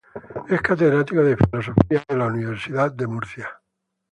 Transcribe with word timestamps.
Es 0.49 0.59
catedrático 0.63 1.21
de 1.21 1.37
Filosofía 1.37 2.01
de 2.09 2.17
la 2.17 2.25
Universidad 2.25 2.91
de 2.91 3.05
Murcia. 3.05 3.61